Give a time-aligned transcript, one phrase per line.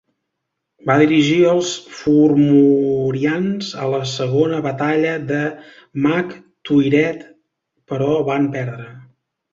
[0.89, 5.43] Va dirigir els formorians a la segona batalla de
[6.07, 6.35] Magh
[6.71, 7.25] Tuired,
[7.93, 8.89] però van perdre.